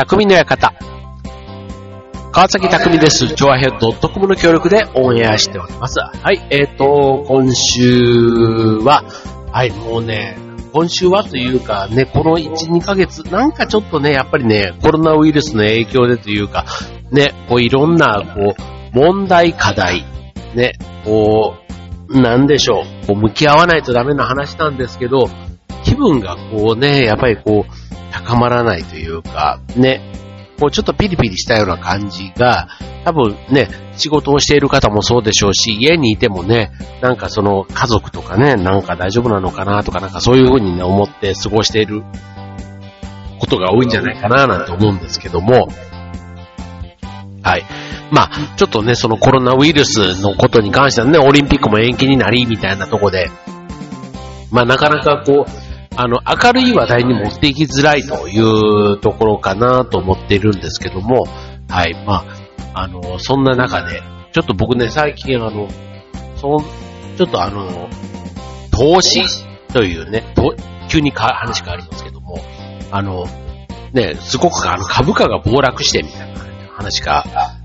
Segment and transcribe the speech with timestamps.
[0.00, 0.72] 匠の館。
[2.32, 3.26] 川崎匠です。
[3.26, 6.00] ジョアヘッド .com の協力でオンエアしております。
[6.00, 9.04] はい、えっ、と、今週は、
[9.52, 10.38] はい、もうね、
[10.72, 16.64] 今週はというかね、この1、2ヶ月、なんかちょっとね、やっぱりね、コロナウイルスの影響でというか、
[17.10, 20.06] ね、こういろんな、こう、問題、課題、
[20.54, 21.56] ね、こ
[22.08, 25.28] う、なんでしょう、こう向き合わないとダメな話なんですけど、
[25.84, 27.89] 気分がこうね、やっぱりこう、
[28.24, 30.00] 高まらないというか、ね、
[30.58, 32.68] こうちょっとピリピリしたような感じが、
[33.04, 42.02] 多分ね、仕事をしている方もそうでしょうし、家にいてもね、なんかその家族とかね、なんか大丈夫なのかなとか、なんかそういうふうにね、思って過ごしている
[43.38, 45.68] ことが多いんじゃないかななんて思うんですけども、
[47.42, 47.64] はい。
[48.10, 53.30] まあ、ちょっとね、そのコロナウイルスのことに関してはね、オリンピックも延期になり、みたいなとこで、
[54.50, 61.26] まあ、なかなかこう、あの、明るい話題に持っていきづらいというところかなと思っているんですけども、
[61.68, 61.94] はい。
[62.06, 62.24] ま
[62.74, 65.68] あ、あの、そんな中で、ちょっと僕ね、最近あの、
[66.36, 66.64] そん、
[67.16, 67.88] ちょっとあの、
[68.70, 69.22] 投資
[69.72, 70.24] というね、
[70.88, 72.38] 急にか話変わりますけども、
[72.90, 73.26] あの、
[73.92, 76.40] ね、すごくあの株価が暴落してみたいな
[76.72, 77.24] 話が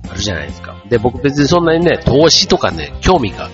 [0.09, 0.75] あるじゃないですか。
[0.89, 3.49] で、僕別にそんなにね、投資とかね、興味が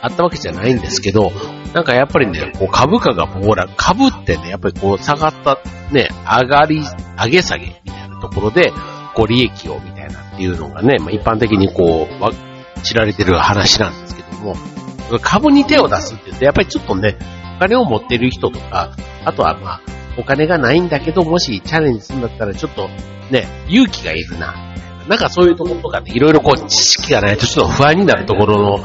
[0.00, 1.30] あったわけじゃないんですけど、
[1.72, 5.58] なんかやっぱりね、こう株価が暴落、株ってね、やっぱりこう下がった、
[5.92, 6.80] ね、上がり、
[7.16, 8.72] 上げ下げみたいなところで、
[9.14, 14.54] こう利益をみたいなっていうのがね、まあ一般的にこう、知られてる話なんですけども、
[15.20, 17.16] 株に手を出すって言って、やっぱりちょっとね、
[17.56, 19.80] お金を持ってる人とか、あとはまあ、
[20.16, 22.88] お金がないんだけど、もしチャレンジするんだったらちょっと
[23.30, 24.54] ね、勇気がいる、な。
[25.08, 28.84] なんかそういうところとかね、いろいろこう知識がないとちょっと不安になるところの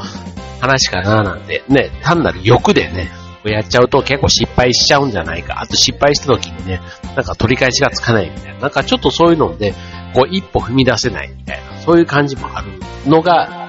[0.64, 3.10] 話かななんて、ね、単なる欲でね、
[3.44, 5.60] やっちゃうと結構失敗しちゃうんじゃないか。
[5.60, 6.80] あと失敗した時にね、
[7.14, 8.60] なんか取り返しがつかないみたいな。
[8.60, 9.74] なんかちょっとそういうので、
[10.14, 12.68] こう一歩踏み出せないみたいな、そういう感じもある
[13.06, 13.68] のが、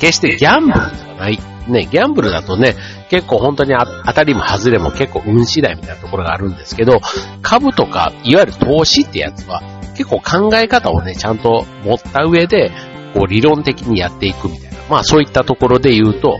[0.00, 1.38] 決してギャンブルではない。
[1.68, 2.74] ね、ギャンブルだとね、
[3.10, 3.74] 結構本当に
[4.06, 7.00] 当たりも外れも結構運次第みたいなところがあるんですけど、
[7.42, 9.62] 株とか、いわゆる投資ってやつは、
[9.96, 12.72] 結構考え方をね、ちゃんと持った上で、
[13.14, 14.69] こう理論的にやっていくみたいな。
[14.90, 16.38] まあそういったところで言うと、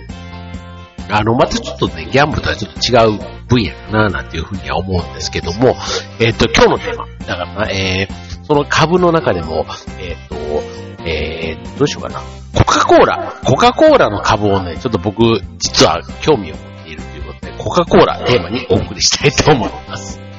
[1.08, 3.18] あの、またちょっとね、ギャンブルとはちょっと違う
[3.48, 5.76] 分野かななんていうふうには思うんですけども、
[6.18, 9.66] えっ、と、今日のテーマ、だから、えー、その株の中でも、
[9.98, 10.34] えっ、と、
[11.04, 12.22] えー、どうしようかな。
[12.54, 13.40] コカ・コーラ。
[13.44, 20.29] コカ・コーラの株をね、ちょっと僕、実は興味を持っているということで、コカ・コーラテーマにお送りしたいと思います。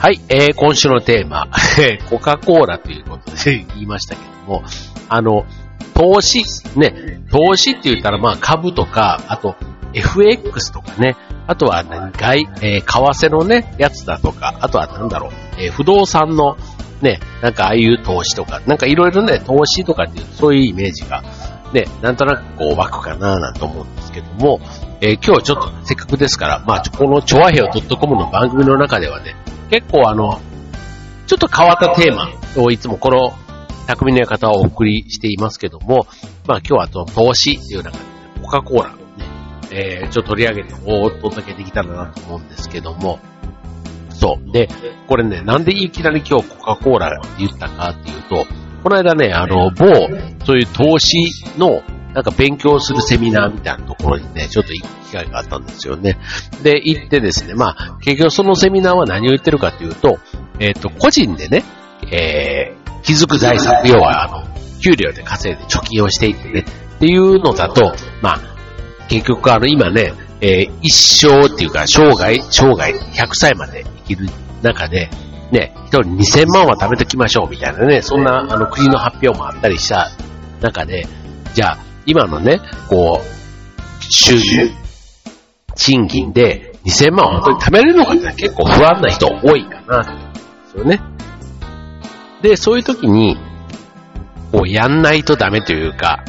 [0.00, 1.46] はい、えー、今週のテーマ、
[2.08, 4.62] コカ・コーラということで言いましたけども、
[5.10, 5.44] あの、
[5.92, 6.42] 投資、
[6.74, 9.56] ね、投資って言ったらまあ株とか、あと
[9.92, 11.16] FX とかね、
[11.46, 16.56] あとは何外、えー、為替のね、やつだとか、あとはなんだろう、えー、不動産の
[17.02, 21.22] ね、なんかああいう投資とか、なんかいろいろね、投資とかっていう、そういうイメージが、
[21.72, 24.60] ね、なんとなくこう湧くかななんて思うんですけども、
[25.00, 29.36] えー、今日ちょっとせっかくですから、まあ、このチョアヘオ .com の番組の中ではね、
[29.70, 30.40] 結構あの、
[31.26, 33.32] ちょっと変わったテーマをいつもこの
[33.86, 36.06] 匠の館をお送りしていますけども、
[36.46, 38.10] まあ今日はと投資っていう中で、ね、
[38.42, 38.96] コカ・コーラね、
[39.70, 43.20] えー、ちょっと取り上げてお届けできたらなと思うんですけども、
[44.10, 44.52] そう。
[44.52, 44.68] で、
[45.06, 48.44] これね、なんでいきなり今日コカ・コーラって言ったかっていうと、
[48.82, 49.86] この間ね、あの、某、
[50.44, 51.16] そういう投資
[51.58, 51.82] の、
[52.14, 56.18] なんか勉強するセミナーみたいなところにね、ちょっと行く機会があったんですよね。
[56.62, 60.18] で、行ってですね、まあ、結局そのセミナーは何を言ってるかというと、
[60.58, 61.64] えっ、と、個人でね、
[62.10, 64.50] えー、気づく財産、要は、あの、
[64.80, 66.64] 給料で稼いで貯金をしていってね、
[66.96, 68.40] っていうのだと、まあ、
[69.08, 74.26] 結局あの、今ね、えー、一生っていうか、生涯、生涯、100歳まで生きる
[74.62, 75.10] 中で、
[75.52, 80.10] ね、一人2000万は貯めときましょうみたいなね、そんなあの国の発表もあったりした
[80.60, 81.06] 中で、
[81.54, 84.70] じゃあ、今のね、こう、収入、
[85.74, 90.08] 賃金で2000万は本当に貯めれるのかって結構不安な人多いかな、で
[90.70, 91.00] すよね。
[92.42, 93.36] で、そういう時に、
[94.52, 96.24] こう、やんないとダメというか、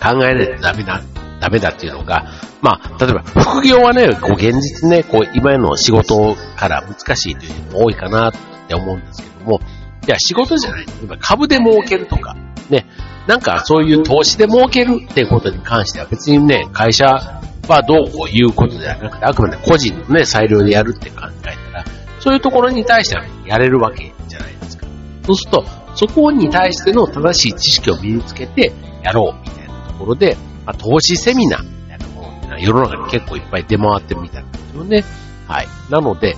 [0.00, 1.00] 考えないとダメだ、
[1.40, 2.26] ダメだっていうのが、
[2.60, 8.32] まあ、例えば、副業はね、こう、現実ね、こう、今の仕事から難しいという人も多いかなっ
[8.68, 9.60] て思うんですけども、
[10.02, 12.34] じゃ仕事じゃない、例えば株で儲けるとか、
[12.70, 12.86] ね、
[13.26, 21.84] なんかそういう投資で儲けるっていうことに関しては別にね、会社はどうこういうことではなくて、あくまで個人のね、裁量でやるって考えたら、
[22.20, 24.86] そういうところに対しては、やれるわけじゃないですか。
[25.26, 25.64] そうすると、
[25.94, 30.36] そこに対しての正しい知識を身につけてやろうみたいなところで、
[30.70, 35.04] あ、投資セミナーみたいなものって世の中に結構いっぱい出回ってるみたいなんですよね。
[35.46, 35.68] はい。
[35.90, 36.36] なので、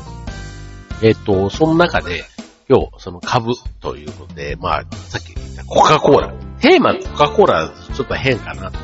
[1.02, 2.24] えっ、ー、と、その中で、
[2.68, 6.32] 今日、その株ということで、まあ、さっき言ったコカ・コーラ。
[6.60, 8.78] テーマコカ・コーラちょっと変かなと。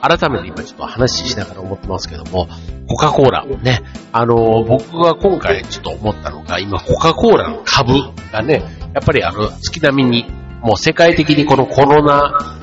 [0.00, 2.46] 改めて今ちょっと話しながら思ってますけども、
[2.88, 3.80] コカ・コーラもね、
[4.12, 7.94] あの、僕が今回ちょっと思ったのが、今コカ・コーラの株
[8.30, 8.62] がね、
[8.94, 10.26] やっぱりあの、月並みに、
[10.62, 12.56] もう世界的にこのコロナ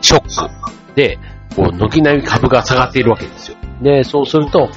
[0.00, 1.18] ショックで、
[1.56, 3.56] こう、軒並み株が下がっているわけですよ。
[3.82, 4.70] で、そうすると、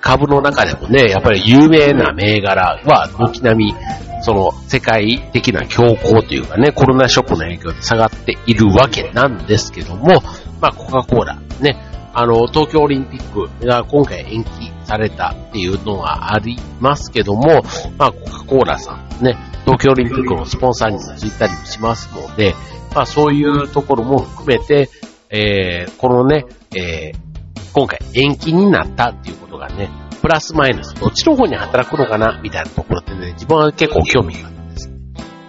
[0.00, 3.74] 株の中でもね、やっぱり有名な銘柄は軒並み
[4.22, 10.22] その世界的な強行というかね、コロナショックの影響で下がっているわけなんですけども、
[10.60, 11.76] まあ、コカ・コーラ、ね、
[12.14, 14.50] あの、東京オリンピックが今回延期
[14.84, 17.62] されたっていうのがありますけども、
[17.98, 22.54] まあ、コカ・コーラさん、ね、東京オリンピックのスポンサーについたりもしますので、
[22.94, 24.88] まあ、そういうところも含めて、
[25.32, 26.44] えー、このね、
[26.76, 29.88] えー、今回延期になったっていうことがね、
[30.20, 34.92] プラスマイナス、どっちの方に働くのかな、みたいなところってね、自分は結構興味があるんです。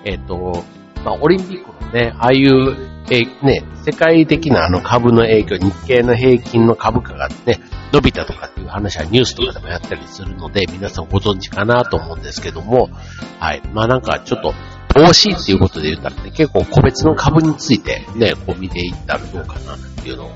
[0.06, 0.64] えっ、ー、と、
[1.04, 2.78] まあ、オリンピックのね、ああいう、
[3.12, 7.60] えー、ね、世界的なあの株の影響、日経の平均の株価がね、
[7.92, 12.90] 伸びたとかっていう話はニュースとかでもやったりするので、皆さんご存知かなと思うんですけども、
[13.40, 13.62] はい。
[13.74, 14.54] まあなんかちょっと、
[14.94, 20.32] 投資っていうことで言ったらね、結構個別の株についてね、こう見ていったらどうかなっていうのを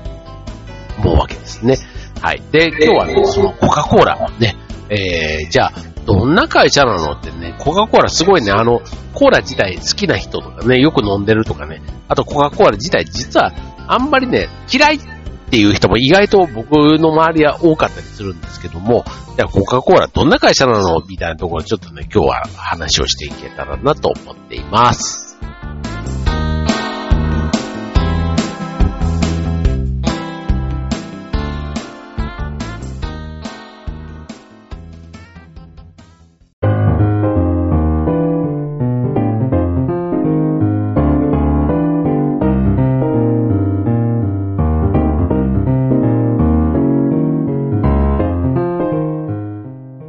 [0.98, 1.76] 思うわけですね。
[2.20, 2.42] はい。
[2.50, 4.56] で、今日はね、そのコカ・コーラね、
[4.90, 5.72] えー、じゃあ、
[6.04, 8.80] どんな会社なのってね、コカ・コーラすごいね、あの、
[9.14, 13.52] コーラ自体好きな人とかね、よく飲んでるとかね、あとコカ・コーラ自体実は
[13.86, 15.00] あんまりね、嫌い
[15.48, 19.04] っていう人も意外と僕の周りは多かったりするんですけども、
[19.34, 21.00] じゃあコカ・コーラどんな会社なの？
[21.08, 25.27] みたいなところちょっとね、今日は話をしていけたらなと思っています。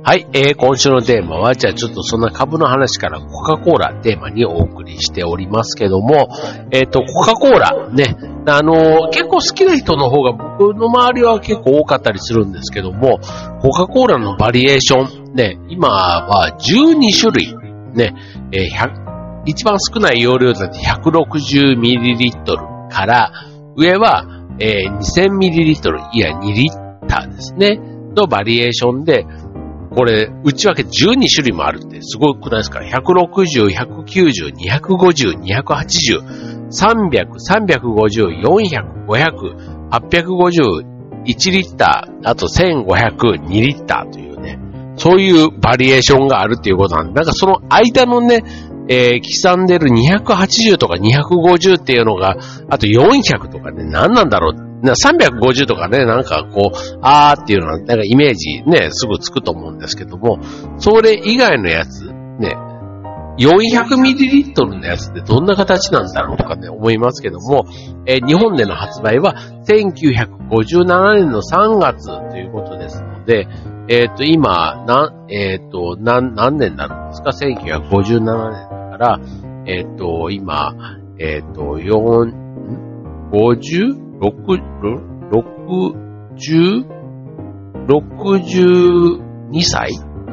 [0.10, 6.30] はい、えー、今週のテーマは、じゃあちょっとそんな株の話からコカ・コーラテーマにお送りしておりますけども、
[6.72, 8.18] えっ、ー、と、コカ・コーラ、ね、
[8.48, 13.20] あのー、結構好きな人の方が僕の周りは結構多かったりするんですけども、
[13.62, 17.56] コカ・コーラのバリエーション、ね、今は12種類、
[17.94, 18.16] ね、
[18.52, 18.66] えー、
[19.46, 23.32] 一番少ない容量だって 160ml から、
[23.78, 24.26] 上は、
[24.58, 26.72] えー、2000ml、いや2リッ
[27.06, 27.80] ターですね、
[28.16, 29.26] のバリエーションで、
[30.00, 44.58] これ、内訳12種類もあるってすごくないですか ?160、190、250、280、300、350、400、500、850、1リッター、あと1500、2リッターというね、
[44.96, 48.42] そういうバリエーションがあるっていうことなんで、なんかその間のね、
[48.88, 52.38] えー、刻んでる280とか250っていうのが、
[52.70, 60.40] あと400とかね、何なんだろう350とかね、なんかこう、あーっていうのは、なんかイメージね、すぐつくと思うんですけども、
[60.78, 62.06] それ以外のやつ、
[62.40, 62.56] ね、
[63.40, 67.66] 400ml のやつってどんな形なんだろうとかね、思いますけども、
[68.06, 73.48] えー、日本での発売は1957年の3月ということですので、
[73.88, 79.20] えっ、ー、と、今、な、えっ、ー、と、何、何年なんですか ?1957 年だから、
[79.66, 80.76] えっ、と、今、
[81.18, 84.09] えっ、と、4、50?
[84.20, 84.60] 6、
[85.32, 86.86] 60、
[87.88, 89.92] 62歳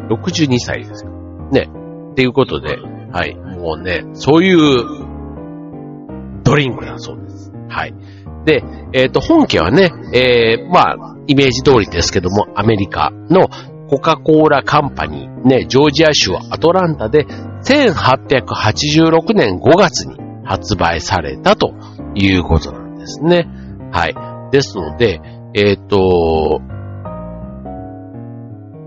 [0.09, 1.11] ?62 歳ですか？
[1.53, 1.69] ね。
[2.13, 2.79] っていうことで、
[3.13, 3.35] はい。
[3.35, 4.59] もうね、そういう
[6.43, 7.53] ドリンクだそうです。
[7.69, 7.95] はい。
[8.45, 8.63] で、
[8.93, 13.49] えっ、ー、と、本家はね、えー、まあ、イメージ通りですけども、アメリカの
[13.89, 17.27] コカ・コーラカンパニー、ね、ジョージア州アトランタで
[17.65, 21.75] 1886年5月に発売されたと
[22.15, 23.49] いうことなんですね。
[23.93, 24.15] はい。
[24.53, 25.21] ですので、
[25.55, 26.61] えっ、ー、と、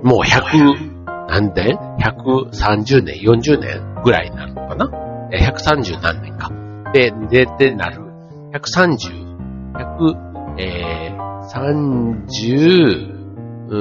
[0.03, 4.89] もう100、何年 ?130 年、40年ぐらいになるのかな
[5.31, 6.51] ?130 何年か。
[6.93, 8.01] で、で、でなる。
[8.53, 10.15] 130、100、
[10.57, 13.19] えー、30、
[13.67, 13.75] うー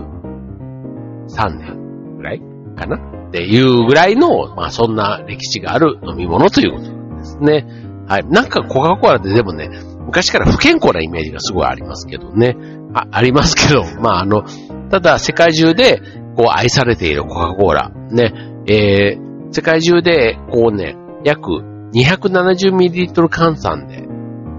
[0.00, 2.40] ん、3年ぐらい
[2.76, 2.96] かな？
[3.28, 7.66] っていうぐらいの、まあそんな歴史がある飲み物ということなんですね。
[8.06, 8.24] はい。
[8.26, 9.70] なんかコカ・コーラってでもね、
[10.06, 12.56] 昔から不健康なイメージがすごいありますけどね。
[12.94, 14.44] あ、ありますけど、まああの、
[14.90, 16.00] ただ世界中で
[16.36, 17.90] こう愛されているコカ・コーラ。
[18.10, 18.32] ね、
[18.66, 21.50] えー、世界中でこうね、約
[21.94, 24.06] 270ml 換算で、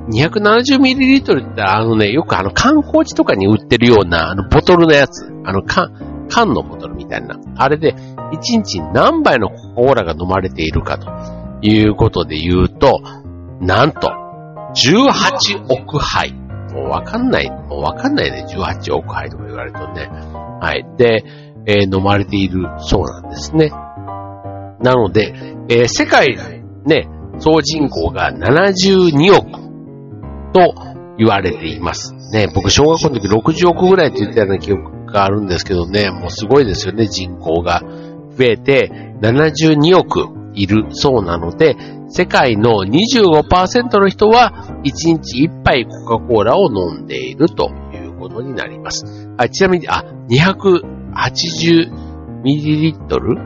[0.10, 7.40] 270ml ってあのね、よくあの観光地とかに売ってるようなあのボトルのやつ、あの缶、缶のボトルみたいな。
[7.58, 11.10] あれで1日何杯のコカ・コーラが飲まれているかと
[11.62, 13.02] いうことで言うと、
[13.62, 14.23] なんと、
[14.74, 16.34] 18億杯。
[16.74, 18.46] もうわかんない、もうわかんないね。
[18.50, 20.10] 18億杯とか言われるとね。
[20.60, 20.86] はい。
[20.98, 21.24] で、
[21.66, 23.70] えー、飲まれているそうなんですね。
[23.70, 25.34] なので、
[25.70, 26.36] えー、世界
[26.86, 27.08] ね、
[27.40, 29.52] 総人口が72億
[30.54, 30.74] と
[31.18, 32.14] 言われています。
[32.32, 37.82] ね、僕小学校の時60億ぐらいって言ったような記憶があるんですけどね、もうすごいですよね、人口が
[38.38, 41.78] 増えて72億いるそうなので、
[42.10, 44.52] 世界の25%の人は
[44.84, 49.30] 1日1杯コカ・コーラを飲んでいるということになります。
[49.38, 53.38] あちなみに、あ、280ミリリットル？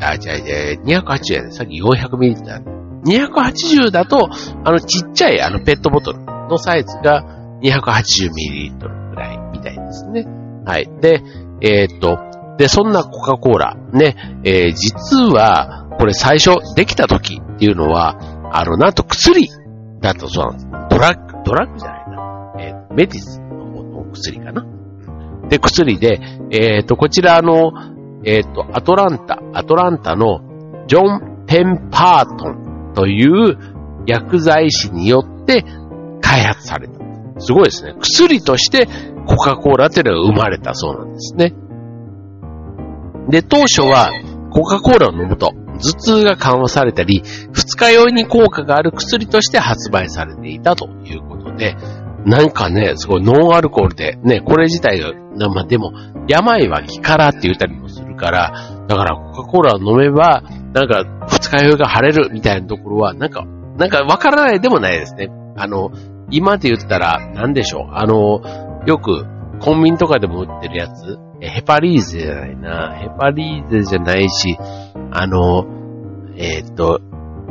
[0.00, 1.50] あ、違う違う、280やね。
[1.50, 2.78] さっき400ミリリットル。
[3.04, 4.28] 280だと、
[4.64, 7.24] あのちっちゃいあのペットボトルのサイズが
[7.62, 10.26] 280ミリリットルぐらいみたいですね。
[10.64, 10.88] はい。
[11.00, 11.22] で、
[11.60, 12.18] えー、っと、
[12.58, 18.16] で、そんなコカ・コーラ、ね、えー、実は、これ最初できた時っていうのは、
[18.52, 19.48] あの、なんと薬
[20.00, 20.66] だったそうなんです。
[20.90, 22.52] ドラッグ、ドラッグじゃないな。
[22.58, 24.66] えー、メディスの方の薬かな。
[25.48, 27.72] で、薬で、えっ、ー、と、こちらの、
[28.24, 30.40] えっ、ー、と、アトランタ、アトランタの
[30.86, 33.58] ジョン・ペンパートンという
[34.06, 35.64] 薬剤師によって
[36.20, 36.98] 開発された。
[37.40, 37.94] すごいですね。
[38.00, 38.88] 薬として
[39.26, 41.54] コカ・コーラっていうのが生まれたそうなんですね。
[43.28, 44.10] で、当初は
[44.50, 51.76] コカ・コーラを飲むと頭痛が緩和されたり、二日酔いに効果がある薬として発売されていたということで、
[52.24, 55.12] なんかね、すごいノンアルコールで、ね、これ自体が、
[55.48, 55.92] まあでも、
[56.28, 60.42] 病は気からって言ったりもするから、だからコカ・コーラを飲めば、
[60.74, 63.44] なんか二日酔いが晴れるみたいなところは、なんか、
[63.76, 65.28] なんかわからないでもないですね。
[65.56, 65.90] あの、
[66.30, 67.94] 今で言ったら、なんでしょう。
[67.94, 68.42] あの、
[68.86, 69.24] よく、
[69.60, 72.94] コンビニとかでも売ってるやつ、ヘパリーゼじゃないな。
[72.94, 74.56] ヘパリーゼじゃないし、
[75.10, 75.66] あの、
[76.36, 77.00] えー、っと、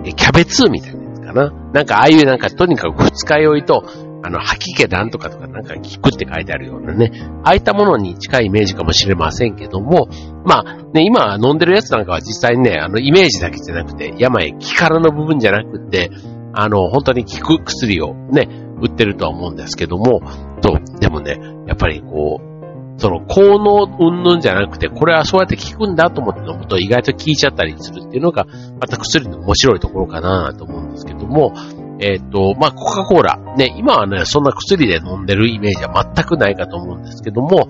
[0.04, 1.52] キャベツみたいなやつかな。
[1.74, 3.84] なんかああいうなんかとにかく二日酔いと、
[4.24, 7.12] あの、吐き気なんとかとかなんか効くって書いてあるようなね。
[7.44, 10.08] ああいったものに近いイメージかもしれませんけども、
[10.44, 16.10] まあね、今飲んでるやつなんかは実際にね、あの、イメージだけじゃなくて、病、気からの部分じゃなくて、
[16.54, 18.50] あの、本当に効く薬をね、
[18.82, 20.22] 売ってるとは思うんですけども、
[20.62, 22.57] と、でもね、やっぱりこう、
[22.98, 28.46] その効能云々じゃなくて、これはそうやって効くんだと思って飲むと意外と効いちゃったりするっていうのが、
[28.80, 31.54] また薬の面白いところかなと思うんですけども、
[32.00, 33.40] えっ、ー、と、まあ、コカ・コーラ。
[33.56, 37.68] ね、今はね、そんな薬で飲んでるイメージは全くないかと思うんですけども、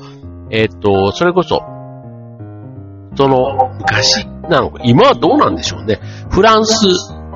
[0.49, 1.61] えっ、ー、と、それこそ、
[3.15, 5.99] その、昔なのか、今はどうなんでしょうね。
[6.29, 6.87] フランス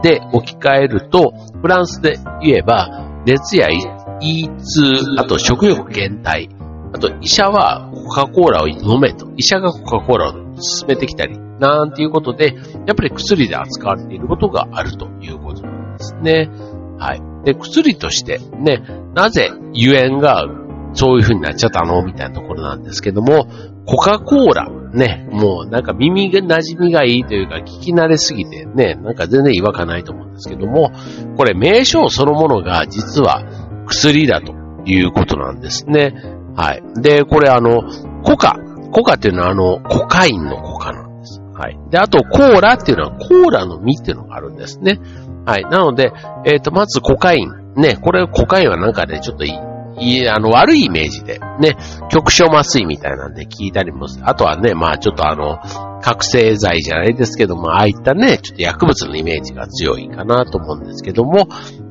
[0.03, 6.49] で置き換えると、フランスで言えば、熱や胃痛、あと食欲減退、
[6.93, 9.31] あと、医者はコカ・コーラを飲めと。
[9.37, 12.55] 医者がコカ・コーラを勧めてきたり、なんていうことで、
[12.85, 16.49] やっぱり薬で扱われていることがあるということなんですね。
[16.97, 17.21] はい。
[17.45, 18.83] で、薬として、ね、
[19.15, 20.45] なぜゆえんが
[20.93, 23.47] そういう風になっちゃったのみたいなところなんですけども、
[23.85, 30.91] コカ・コーラ、ね、もうなんか耳が馴染みがいいというか聞き慣れすぎてね、なんか全然違和感ないと思うんですけども、
[31.37, 33.43] これ名称そのものが実は
[33.87, 34.53] 薬だと
[34.85, 36.13] いうことなんですね。
[36.55, 37.01] はい。
[37.01, 37.81] で、これあの、
[38.23, 38.57] コカ。
[38.91, 41.41] コカっていうのはあの、コカインのコカなんです。
[41.53, 41.79] はい。
[41.89, 44.99] で、あと、コーラっていうのはコーラの実っていうのがあるんですね。
[45.45, 45.63] はい。
[45.63, 46.11] なので、
[46.45, 47.61] えっ、ー、と、まずコカイン。
[47.75, 49.49] ね、これ、コカインはなんかね、ちょっとい
[49.97, 51.77] い、あの、悪いイメージで、ね、
[52.09, 54.29] 局所麻酔みたいなんで聞いたりもする。
[54.29, 55.59] あとはね、まあちょっとあの、
[56.01, 61.47] 覚醒剤じゃないですけども、ああいったね、ちょっと薬物のイメージが強いかなと思うんですけども、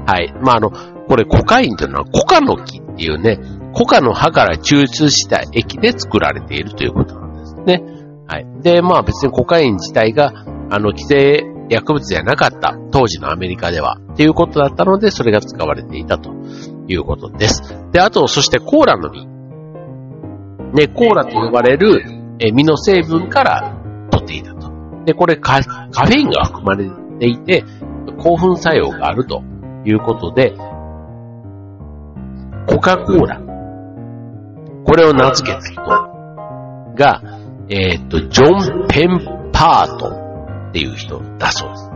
[0.07, 0.35] はい。
[0.43, 3.39] まああの、これコカインというのはコカの木っていうね、
[3.75, 7.83] コカの葉から抽出した液で作られているということなんですね。
[8.27, 8.47] はい。
[8.63, 10.33] で、まあ別にコカイン自体が、
[10.71, 16.31] あの、規制薬物じゃなかった当時のアメリカではっていうことだったので、それが使われていたと
[16.89, 17.63] いうことです。
[17.93, 19.27] で、あと、そしてコーラの実。
[20.73, 23.77] ね、コーラと呼ばれるえ実の成分から
[24.11, 24.71] 取っていたと。
[25.05, 27.65] で、これカカフェインが含まれていて、
[28.19, 29.43] 興奮作用があると
[29.85, 30.55] いうことで、
[32.67, 33.50] コカ・コーラ
[34.91, 35.81] これを名付けた人
[36.97, 37.23] が、
[37.69, 41.91] えっ、と、ジョン・ペンパートンっていう人だそうです。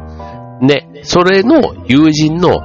[0.60, 2.60] ね、それの友人の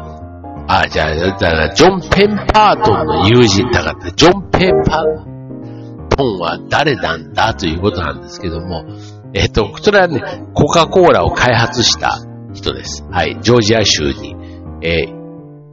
[0.68, 8.86] あ、じゃあ、だから、ジョン・ペンパートンの友人だから、ジョン・ペンパートンは誰なんだということなんですけども、
[9.34, 10.22] えっ、と、それはね、
[10.54, 12.20] コカ・コーラを開発した
[12.54, 13.04] 人です。
[13.10, 13.40] はい。
[13.42, 14.36] ジョージア州に、
[14.84, 15.20] えー、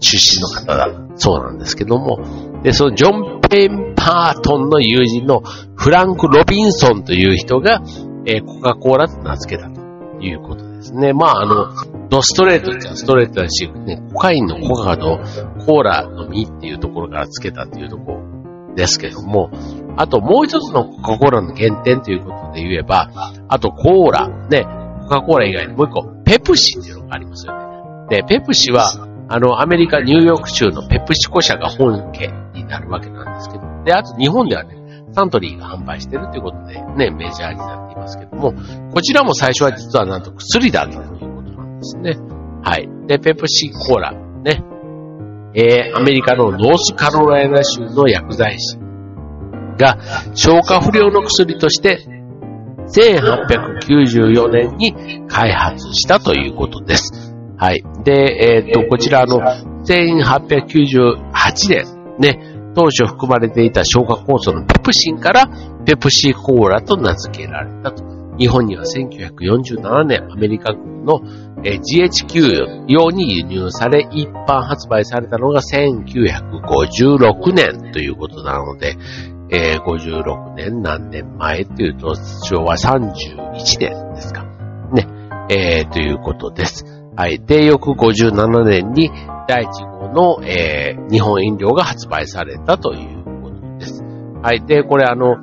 [0.01, 1.07] 出身の方だ。
[1.17, 2.19] そうなんですけども、
[2.63, 5.41] で、そのジョン・ペンパートンの友人の
[5.77, 7.83] フランク・ロビンソンという人が、
[8.27, 9.81] えー、コカ・コーラと名付けたと
[10.21, 11.13] いうことですね。
[11.13, 15.19] まあ、あの、ドストレートじゃストレートだし、ね、コカインのコカと
[15.65, 19.51] コーラの実っていうところから付けたっていうところですけども、
[19.97, 23.11] あともう一つのコカ・コーラの原点ということで言えば、
[23.49, 24.65] あとコーラ、ね、
[25.03, 27.67] コカ・コーラ以外にもう一個、ペプシっていうのがありますよね。
[28.09, 28.87] で、ペプシは、
[29.29, 34.77] あの、アメリカ、ニューヨーク州のペプシコ社が本家になるわけなんですけど、で、あと日本ではね、
[35.13, 38.53] サントリーが販売してるということで、ね、メジャーになっていますけども、
[38.93, 42.17] こちらも最初は実はなんと薬だったということなんですね。
[42.63, 42.89] はい。
[43.07, 44.65] で、ペプシコーラ、ね、
[45.55, 48.77] えー、アメリカのノースカロライナ州の薬剤師
[49.79, 49.99] が
[50.35, 52.05] 消化不良の薬として
[52.89, 54.95] 1894年に
[55.29, 57.35] 開発したということです。
[57.59, 57.83] はい。
[58.05, 59.41] で、えっ、ー、と、こちらの
[59.87, 65.47] 1898年、ね、当初含まれていた消化酵素のペプシンから
[65.85, 68.05] ペプシコーラと名付けられたと。
[68.39, 71.21] 日本には1947年アメリカ軍の
[71.63, 78.97] GHQ 用に輸入され一般発売されたのが1956年ということなので、
[79.51, 84.45] えー、56年何年前というと昭和31年ですか。
[84.93, 85.07] ね。
[85.49, 86.85] えー、ということです。
[87.17, 87.39] はい。
[87.39, 89.11] で、翌57年に
[89.47, 94.03] 第1号の、えー、日本飲料が発売されたということです。
[94.43, 94.65] はい。
[94.67, 95.37] で、これあの、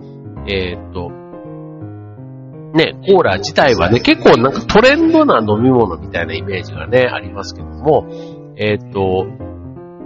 [0.48, 1.10] えー、っと、
[2.74, 8.08] ね、コーラ自体はね、結構なんかトレンドな飲み物みたいなイメージがね、ありますけども、
[8.58, 9.26] えー、っと、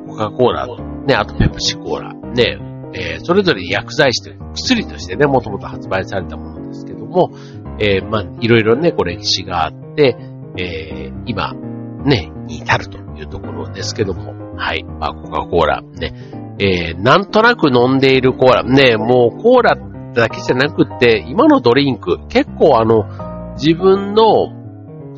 [0.08, 2.60] コカ・コーラと、ね、あとペプシコーラ、ね、
[2.94, 7.32] えー、それぞれ薬剤師という薬としてね、もともと発売されたものですけども、
[7.80, 10.18] えー、まあ、いろいろね、こう歴史があって、
[10.58, 11.54] えー、今、
[12.04, 14.84] ね、に至るというところですけども、はい。
[14.84, 16.14] まあ、コカ・コーラ、ね。
[16.60, 19.76] えー、なんとなく飲んでいるコーラ、ね、もうコーラ
[20.14, 23.06] だけじゃなくて、今のドリンク、結構あの、
[23.56, 24.50] 自分の、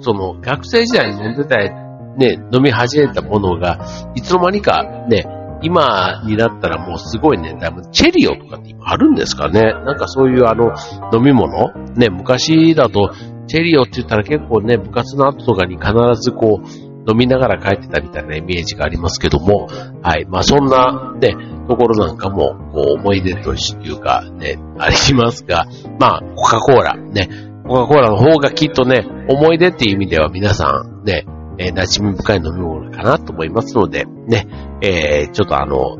[0.02, 3.80] その、学生時代に飲んでた、ね、飲み始めたものが、
[4.16, 5.26] いつの間にか、ね、
[5.62, 7.58] 今になったらもうすごいね、
[7.92, 9.62] チェリオとかって今あるんですかね。
[9.62, 10.74] なんかそういうあの、
[11.14, 11.74] 飲み物。
[11.96, 13.12] ね、昔だと、
[13.48, 19.67] チェリオって言ったら結構ね、部活の後とかに必ずこう、飲みながら帰ってたみたいなイメージがありますけども、
[20.02, 20.26] はい。
[20.26, 21.36] まあそんなね、
[21.67, 23.58] ところなんかも、こう思い出とい
[23.89, 25.65] うかね、ありますが、
[26.00, 27.30] まあコカ・コーラ、ね、
[27.67, 31.26] コカ・コーラの方がきっとね、思い出っていう意味では皆さんね、
[31.58, 34.48] えー、馴染み深い飲み物かなと思いますので、ね、
[34.82, 35.98] えー、ちょっとあの、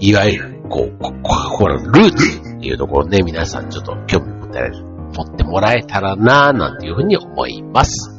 [0.00, 8.11] いわゆる、こう、コカ・コーラのルーツっていうところね、皆さんちょっと興味持って持ってもらえたらなぁ、なんていうふうに思います。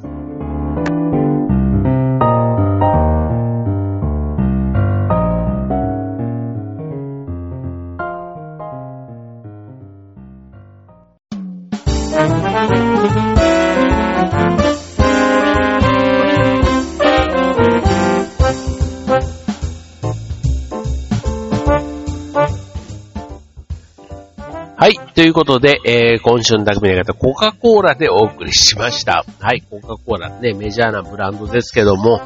[25.24, 29.26] いうことで、えー、今週の匠の方、コカ・コーラでお送りしました。
[29.40, 32.22] はい、コカ・コーラ、ね、メジャーなブランドですけども、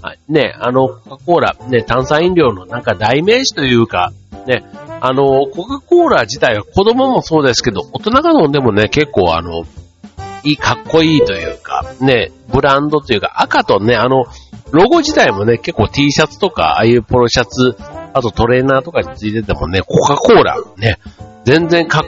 [0.00, 4.12] はい、ね、あの、コカ・コーラ、ね、炭酸飲料のなんか代名詞というか、
[4.46, 4.64] ね、
[5.00, 9.64] あの、コカ・コーラ自体は子供もそうですけど、大人が飲んでもね、結構あの、
[10.44, 14.24] いい、かっこいいというか、ね、ブランドというか、赤とね、あの、
[14.72, 17.76] ロゴ自体もね、結構 T シャツとか、ああいうポロシャツ、
[18.14, 20.98] あとトレーナーとかについててもね、コカ・コーラ、ね、
[21.44, 22.04] 全然かっ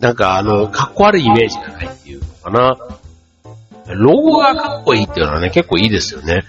[0.00, 2.76] なんかあの、かっこ悪いイメージがないっていうのかな。
[3.94, 6.44] ロゴがかっこいいっていうのはね、結構いいですよね。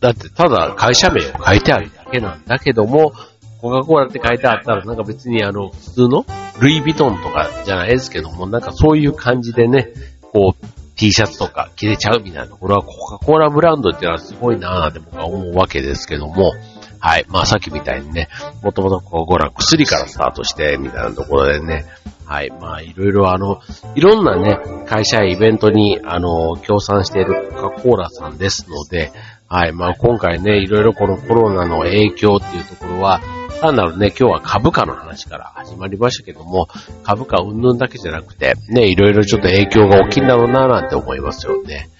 [0.00, 3.12] だってただ会社名を書いてあるだけなんだけども、
[3.60, 6.26] コカ・コーラって書いてあったらなんか別にあの、普通の
[6.60, 9.90] ルイ・ヴィトンとかじゃないですけども、なんかそういう感じでね、
[10.32, 10.66] こう、
[11.00, 12.58] T シャツとか着れちゃうみたいなと。
[12.58, 16.52] これはコカ・コーラブランドっていうのはすごいなぁって僕は思うわけですけども、
[16.98, 17.24] はい。
[17.28, 18.28] まあさっきみたいにね、
[18.62, 21.86] もともとコカ・コーラ薬からスタートして、みたいなところでね、
[22.26, 22.50] はい。
[22.50, 23.62] まあ、いろいろあの、
[23.94, 29.10] いろんなね、会社やイベントに、あの、協賛しているコカ・コーラさんですので、
[29.48, 29.72] はい。
[29.72, 33.20] まあ、今回ね、いろいろこのコロナの影響っていうところは、
[33.60, 36.68] 単なるね、今日は株価の話から始まりましたけども、
[37.02, 41.90] 株価云々だけじゃなくて、ね、いろいろちょっと影響が大きいんだろうな、なんて思いますよね。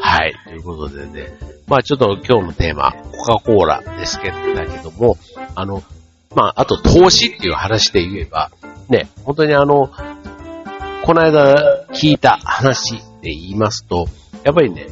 [0.00, 0.34] はい。
[0.44, 1.32] ということでね、
[1.66, 5.16] まあちょっと今日のテーマ、コカ・コーラですけど、も、
[5.54, 5.82] あの、
[6.36, 8.50] まああと投資っていう話で言えば、
[8.88, 9.90] ね、本当にあの、
[11.04, 14.06] この間聞いた話で言いますと、
[14.44, 14.86] やっぱりね、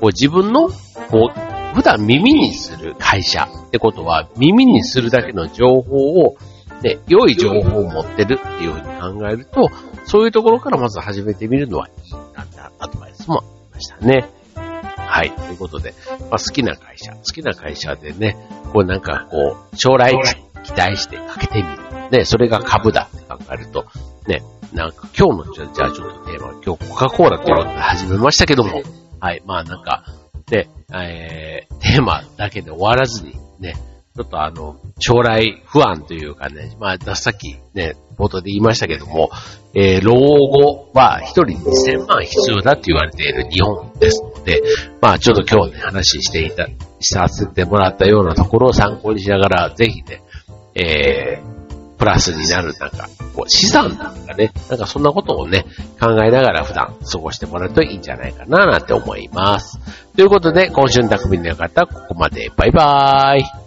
[0.00, 1.45] こう自分の、こう、
[1.76, 6.36] 普段耳にする会社ってことは、耳にするだけの情報を、
[6.82, 9.68] ね、良い情報を持ってるっていうふうに考えると、
[10.06, 14.24] そういうところからまず始めてみるのはいいなんてアドバイスもありましたね。
[14.96, 15.30] はい。
[15.32, 15.92] ということで、
[16.30, 18.38] まあ、好きな会社、好きな会社でね、
[18.72, 20.14] こうなんかこう、将来
[20.64, 22.10] 期待してかけてみる。
[22.10, 23.84] ね、それが株だって考えると、
[24.26, 28.82] ね、なんか今日の、じゃあちょっとテーマ、今日コカ・コーラっていうので始めましたけども、
[29.20, 30.04] はい、まあなんか、
[30.46, 33.74] で、えー、テーマだけで終わらずに、ね、
[34.16, 39.30] ちょっとあの、将来不安というかね、まあ、さっきね、冒頭で言いましたけども、
[39.74, 44.62] えー、老後は一人2000万必要だって言われている日本ですので、
[45.02, 46.68] まあ、ちょっと今日ね、話していた、
[47.00, 50.22] させてもらったようなところを参考にしながら、ぜひね、
[50.74, 51.55] えー、
[51.98, 55.64] プラスになる、なんか、こう、資産なんかね、なんかそんなことをね、
[56.00, 59.78] 考えながら普段過ごしてもらうといいんじゃないかな、なんて思います。
[60.14, 62.50] ということで、今週の匠の方、ここまで。
[62.56, 63.65] バイバーイ。